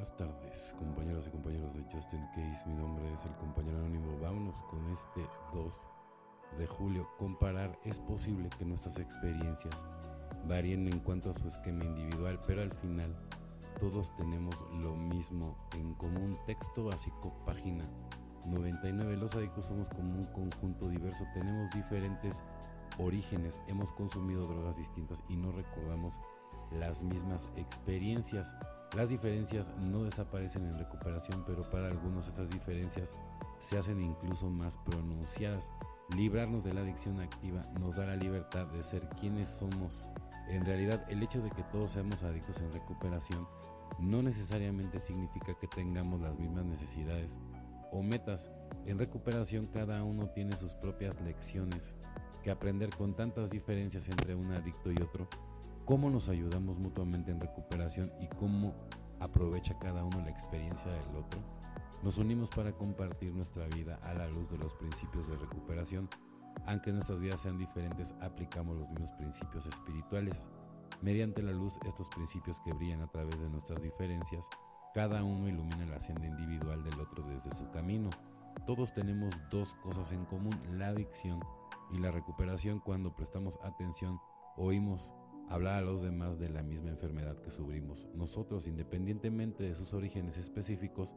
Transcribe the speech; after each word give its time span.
buenas 0.00 0.16
tardes, 0.16 0.74
compañeros 0.78 1.26
y 1.26 1.30
compañeros 1.30 1.74
de 1.74 1.84
Justin 1.92 2.26
Case. 2.28 2.66
Mi 2.66 2.74
nombre 2.74 3.12
es 3.12 3.26
el 3.26 3.32
compañero 3.32 3.80
anónimo. 3.80 4.18
Vámonos 4.18 4.56
con 4.70 4.88
este 4.88 5.26
2 5.52 5.86
de 6.58 6.66
julio. 6.66 7.06
Comparar 7.18 7.78
es 7.84 7.98
posible 7.98 8.48
que 8.58 8.64
nuestras 8.64 8.98
experiencias 8.98 9.84
varíen 10.48 10.86
en 10.86 11.00
cuanto 11.00 11.28
a 11.28 11.34
su 11.34 11.46
esquema 11.46 11.84
individual, 11.84 12.40
pero 12.46 12.62
al 12.62 12.72
final 12.72 13.14
todos 13.78 14.16
tenemos 14.16 14.54
lo 14.72 14.96
mismo 14.96 15.58
en 15.74 15.92
común. 15.96 16.38
Texto 16.46 16.84
básico, 16.84 17.34
página 17.44 17.86
99. 18.46 19.18
Los 19.18 19.34
adictos 19.34 19.66
somos 19.66 19.90
como 19.90 20.14
un 20.14 20.24
conjunto 20.32 20.88
diverso. 20.88 21.26
Tenemos 21.34 21.68
diferentes 21.72 22.42
orígenes. 22.98 23.60
Hemos 23.66 23.92
consumido 23.92 24.46
drogas 24.46 24.78
distintas 24.78 25.22
y 25.28 25.36
no 25.36 25.52
recordamos 25.52 26.18
las 26.70 27.02
mismas 27.02 27.50
experiencias. 27.56 28.54
Las 28.96 29.08
diferencias 29.08 29.72
no 29.78 30.02
desaparecen 30.02 30.66
en 30.66 30.76
recuperación, 30.76 31.44
pero 31.46 31.68
para 31.70 31.86
algunos 31.86 32.26
esas 32.26 32.50
diferencias 32.50 33.14
se 33.60 33.78
hacen 33.78 34.00
incluso 34.00 34.50
más 34.50 34.78
pronunciadas. 34.78 35.70
Librarnos 36.16 36.64
de 36.64 36.74
la 36.74 36.80
adicción 36.80 37.20
activa 37.20 37.62
nos 37.78 37.96
da 37.96 38.06
la 38.06 38.16
libertad 38.16 38.66
de 38.66 38.82
ser 38.82 39.08
quienes 39.20 39.48
somos. 39.48 40.02
En 40.48 40.64
realidad, 40.64 41.06
el 41.08 41.22
hecho 41.22 41.40
de 41.40 41.50
que 41.50 41.62
todos 41.64 41.92
seamos 41.92 42.24
adictos 42.24 42.60
en 42.60 42.72
recuperación 42.72 43.46
no 44.00 44.22
necesariamente 44.22 44.98
significa 44.98 45.56
que 45.60 45.68
tengamos 45.68 46.20
las 46.20 46.36
mismas 46.36 46.64
necesidades 46.64 47.38
o 47.92 48.02
metas. 48.02 48.50
En 48.86 48.98
recuperación 48.98 49.66
cada 49.66 50.02
uno 50.02 50.30
tiene 50.30 50.56
sus 50.56 50.74
propias 50.74 51.20
lecciones 51.20 51.94
que 52.42 52.50
aprender 52.50 52.90
con 52.90 53.14
tantas 53.14 53.50
diferencias 53.50 54.08
entre 54.08 54.34
un 54.34 54.50
adicto 54.52 54.90
y 54.90 55.00
otro 55.00 55.28
cómo 55.90 56.08
nos 56.08 56.28
ayudamos 56.28 56.78
mutuamente 56.78 57.32
en 57.32 57.40
recuperación 57.40 58.12
y 58.20 58.28
cómo 58.28 58.72
aprovecha 59.18 59.76
cada 59.80 60.04
uno 60.04 60.20
la 60.20 60.30
experiencia 60.30 60.86
del 60.86 61.16
otro. 61.16 61.40
Nos 62.04 62.16
unimos 62.16 62.48
para 62.48 62.70
compartir 62.70 63.34
nuestra 63.34 63.66
vida 63.66 63.98
a 64.04 64.14
la 64.14 64.28
luz 64.28 64.48
de 64.48 64.56
los 64.56 64.72
principios 64.74 65.26
de 65.26 65.34
recuperación. 65.34 66.08
Aunque 66.66 66.92
nuestras 66.92 67.18
vidas 67.18 67.40
sean 67.40 67.58
diferentes, 67.58 68.14
aplicamos 68.20 68.78
los 68.78 68.88
mismos 68.90 69.10
principios 69.14 69.66
espirituales. 69.66 70.46
Mediante 71.02 71.42
la 71.42 71.50
luz, 71.50 71.76
estos 71.84 72.08
principios 72.10 72.60
que 72.60 72.72
brillan 72.72 73.00
a 73.00 73.10
través 73.10 73.40
de 73.40 73.50
nuestras 73.50 73.82
diferencias, 73.82 74.48
cada 74.94 75.24
uno 75.24 75.48
ilumina 75.48 75.86
la 75.86 75.98
senda 75.98 76.24
individual 76.24 76.84
del 76.84 77.00
otro 77.00 77.24
desde 77.24 77.52
su 77.52 77.68
camino. 77.72 78.10
Todos 78.64 78.94
tenemos 78.94 79.34
dos 79.50 79.74
cosas 79.82 80.12
en 80.12 80.24
común, 80.26 80.56
la 80.70 80.90
adicción 80.90 81.40
y 81.90 81.98
la 81.98 82.12
recuperación. 82.12 82.78
Cuando 82.78 83.12
prestamos 83.12 83.58
atención, 83.64 84.20
oímos 84.56 85.12
hablar 85.50 85.74
a 85.74 85.80
los 85.82 86.00
demás 86.00 86.38
de 86.38 86.48
la 86.48 86.62
misma 86.62 86.90
enfermedad 86.90 87.36
que 87.38 87.50
sufrimos. 87.50 88.08
Nosotros, 88.14 88.66
independientemente 88.68 89.64
de 89.64 89.74
sus 89.74 89.92
orígenes 89.92 90.38
específicos, 90.38 91.14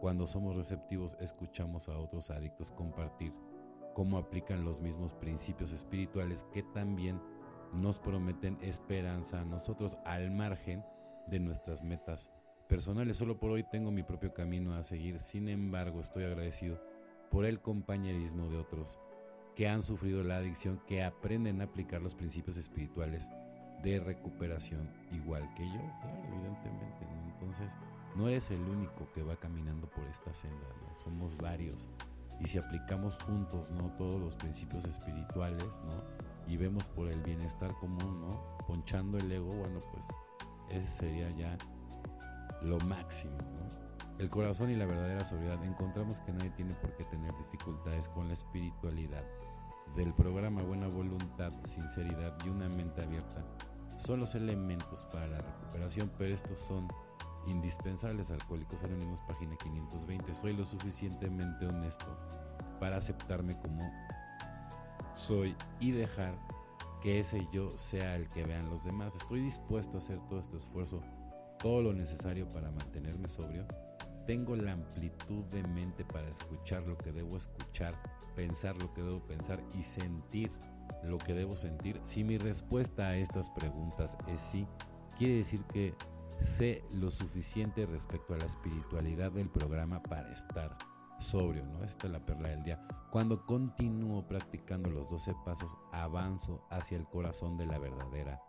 cuando 0.00 0.26
somos 0.26 0.56
receptivos, 0.56 1.16
escuchamos 1.20 1.88
a 1.88 1.96
otros 1.96 2.30
adictos 2.30 2.72
compartir 2.72 3.32
cómo 3.94 4.18
aplican 4.18 4.64
los 4.64 4.80
mismos 4.80 5.14
principios 5.14 5.72
espirituales 5.72 6.44
que 6.52 6.62
también 6.62 7.20
nos 7.72 8.00
prometen 8.00 8.58
esperanza 8.62 9.40
a 9.40 9.44
nosotros 9.44 9.96
al 10.04 10.30
margen 10.30 10.84
de 11.28 11.38
nuestras 11.38 11.82
metas 11.82 12.30
personales. 12.68 13.16
Solo 13.16 13.38
por 13.38 13.50
hoy 13.50 13.64
tengo 13.64 13.90
mi 13.90 14.02
propio 14.02 14.34
camino 14.34 14.74
a 14.74 14.82
seguir, 14.82 15.20
sin 15.20 15.48
embargo 15.48 16.00
estoy 16.00 16.24
agradecido 16.24 16.82
por 17.30 17.44
el 17.44 17.60
compañerismo 17.60 18.48
de 18.48 18.58
otros 18.58 18.98
que 19.54 19.68
han 19.68 19.82
sufrido 19.82 20.22
la 20.22 20.36
adicción, 20.36 20.80
que 20.86 21.02
aprenden 21.02 21.60
a 21.60 21.64
aplicar 21.64 22.00
los 22.00 22.14
principios 22.14 22.56
espirituales 22.56 23.28
de 23.82 24.00
recuperación 24.00 24.90
igual 25.12 25.48
que 25.54 25.64
yo, 25.66 25.80
evidentemente. 26.28 27.06
Entonces, 27.32 27.76
no 28.16 28.28
eres 28.28 28.50
el 28.50 28.60
único 28.60 29.10
que 29.14 29.22
va 29.22 29.36
caminando 29.36 29.88
por 29.88 30.04
esta 30.04 30.34
senda, 30.34 30.66
¿no? 30.82 30.98
Somos 30.98 31.36
varios. 31.36 31.86
Y 32.40 32.46
si 32.46 32.58
aplicamos 32.58 33.16
juntos, 33.22 33.70
¿no? 33.70 33.90
Todos 33.96 34.20
los 34.20 34.36
principios 34.36 34.84
espirituales, 34.84 35.64
¿no? 35.84 36.52
Y 36.52 36.56
vemos 36.56 36.86
por 36.88 37.08
el 37.08 37.20
bienestar 37.22 37.74
común, 37.74 38.20
¿no? 38.20 38.58
Ponchando 38.66 39.18
el 39.18 39.30
ego, 39.30 39.52
bueno, 39.52 39.80
pues 39.92 40.06
ese 40.70 40.90
sería 40.90 41.30
ya 41.30 41.56
lo 42.62 42.78
máximo. 42.80 43.36
El 44.18 44.30
corazón 44.30 44.70
y 44.70 44.74
la 44.74 44.86
verdadera 44.86 45.24
sobriedad. 45.24 45.62
Encontramos 45.64 46.20
que 46.20 46.32
nadie 46.32 46.50
tiene 46.50 46.74
por 46.74 46.94
qué 46.96 47.04
tener 47.04 47.32
dificultades 47.36 48.08
con 48.08 48.26
la 48.26 48.34
espiritualidad. 48.34 49.24
Del 49.94 50.12
programa 50.12 50.62
Buena 50.62 50.88
Voluntad, 50.88 51.52
Sinceridad 51.64 52.36
y 52.44 52.48
una 52.48 52.68
mente 52.68 53.02
abierta 53.02 53.44
son 53.98 54.20
los 54.20 54.34
elementos 54.34 55.06
para 55.12 55.26
la 55.26 55.40
recuperación, 55.40 56.10
pero 56.16 56.34
estos 56.34 56.58
son 56.58 56.88
indispensables. 57.46 58.30
Alcohólicos 58.30 58.82
Anónimos, 58.84 59.20
página 59.26 59.56
520. 59.56 60.34
Soy 60.34 60.54
lo 60.54 60.64
suficientemente 60.64 61.66
honesto 61.66 62.06
para 62.80 62.96
aceptarme 62.96 63.58
como 63.58 63.90
soy 65.14 65.56
y 65.80 65.90
dejar 65.90 66.34
que 67.02 67.20
ese 67.20 67.46
yo 67.52 67.76
sea 67.76 68.16
el 68.16 68.28
que 68.30 68.44
vean 68.44 68.70
los 68.70 68.84
demás. 68.84 69.14
Estoy 69.14 69.40
dispuesto 69.40 69.96
a 69.96 69.98
hacer 69.98 70.18
todo 70.28 70.40
este 70.40 70.56
esfuerzo, 70.56 71.02
todo 71.58 71.82
lo 71.82 71.92
necesario 71.92 72.50
para 72.52 72.70
mantenerme 72.70 73.28
sobrio. 73.28 73.66
Tengo 74.26 74.56
la 74.56 74.72
amplitud 74.72 75.44
de 75.46 75.62
mente 75.62 76.04
para 76.04 76.28
escuchar 76.28 76.86
lo 76.86 76.98
que 76.98 77.12
debo 77.12 77.36
escuchar, 77.36 77.94
pensar 78.36 78.76
lo 78.80 78.92
que 78.92 79.02
debo 79.02 79.20
pensar 79.26 79.62
y 79.74 79.82
sentir 79.82 80.52
lo 81.02 81.18
que 81.18 81.34
debo 81.34 81.56
sentir? 81.56 82.00
Si 82.04 82.24
mi 82.24 82.38
respuesta 82.38 83.08
a 83.08 83.16
estas 83.16 83.50
preguntas 83.50 84.16
es 84.28 84.40
sí, 84.40 84.66
quiere 85.16 85.36
decir 85.36 85.62
que 85.64 85.94
sé 86.38 86.84
lo 86.90 87.10
suficiente 87.10 87.86
respecto 87.86 88.34
a 88.34 88.38
la 88.38 88.46
espiritualidad 88.46 89.32
del 89.32 89.48
programa 89.48 90.02
para 90.02 90.32
estar 90.32 90.76
sobrio, 91.18 91.64
¿no? 91.66 91.84
Esta 91.84 92.06
es 92.06 92.12
la 92.12 92.24
perla 92.24 92.50
del 92.50 92.62
día. 92.62 92.86
Cuando 93.10 93.44
continúo 93.44 94.26
practicando 94.26 94.90
los 94.90 95.08
12 95.10 95.34
pasos, 95.44 95.76
avanzo 95.92 96.64
hacia 96.70 96.96
el 96.96 97.06
corazón 97.06 97.56
de 97.56 97.66
la 97.66 97.78
verdadera 97.78 98.40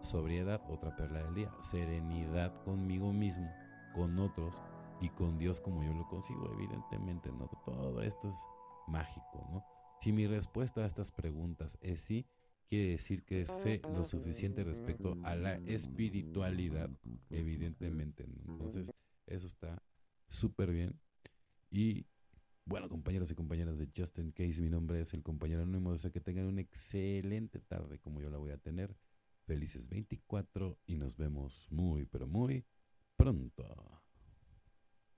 sobriedad, 0.00 0.62
otra 0.68 0.94
perla 0.96 1.22
del 1.22 1.34
día, 1.34 1.50
serenidad 1.60 2.62
conmigo 2.64 3.12
mismo, 3.12 3.50
con 3.94 4.18
otros 4.18 4.60
y 5.00 5.08
con 5.10 5.38
Dios 5.38 5.60
como 5.60 5.82
yo 5.82 5.92
lo 5.92 6.06
consigo, 6.08 6.50
evidentemente, 6.52 7.30
¿no? 7.32 7.48
Todo 7.64 8.02
esto 8.02 8.28
es 8.28 8.46
mágico, 8.86 9.46
¿no? 9.50 9.64
Si 10.00 10.12
mi 10.12 10.26
respuesta 10.26 10.82
a 10.82 10.86
estas 10.86 11.10
preguntas 11.10 11.76
es 11.80 12.00
sí, 12.00 12.26
quiere 12.68 12.90
decir 12.90 13.24
que 13.24 13.46
sé 13.46 13.80
lo 13.82 14.04
suficiente 14.04 14.62
respecto 14.62 15.16
a 15.24 15.34
la 15.34 15.54
espiritualidad, 15.66 16.90
evidentemente. 17.30 18.24
Entonces, 18.46 18.86
eso 19.26 19.46
está 19.46 19.82
súper 20.28 20.70
bien. 20.72 21.00
Y 21.70 22.06
bueno, 22.64 22.88
compañeros 22.88 23.30
y 23.30 23.34
compañeras 23.34 23.78
de 23.78 23.88
Justin 23.96 24.30
Case, 24.30 24.60
mi 24.60 24.68
nombre 24.68 25.00
es 25.00 25.14
el 25.14 25.22
compañero 25.22 25.62
anónimo. 25.62 25.92
Deseo 25.92 26.12
que 26.12 26.20
tengan 26.20 26.46
una 26.46 26.60
excelente 26.60 27.60
tarde 27.60 27.98
como 27.98 28.20
yo 28.20 28.30
la 28.30 28.38
voy 28.38 28.50
a 28.50 28.58
tener. 28.58 28.94
Felices 29.46 29.88
24 29.88 30.78
y 30.86 30.96
nos 30.96 31.16
vemos 31.16 31.66
muy, 31.70 32.04
pero 32.04 32.26
muy 32.26 32.66
pronto. 33.16 33.64